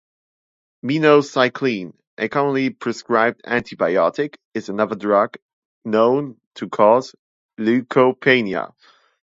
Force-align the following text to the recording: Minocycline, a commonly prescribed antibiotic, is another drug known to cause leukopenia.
Minocycline, 0.83 1.93
a 2.17 2.27
commonly 2.27 2.71
prescribed 2.71 3.43
antibiotic, 3.43 4.33
is 4.55 4.67
another 4.67 4.95
drug 4.95 5.37
known 5.85 6.37
to 6.55 6.67
cause 6.69 7.13
leukopenia. 7.59 8.73